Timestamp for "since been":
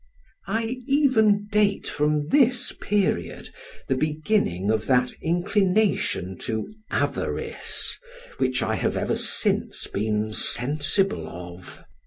9.15-10.33